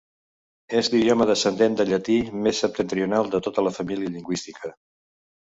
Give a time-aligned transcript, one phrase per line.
[0.77, 2.15] És l'idioma descendent del llatí
[2.47, 4.75] més septentrional de tota la família lingüística.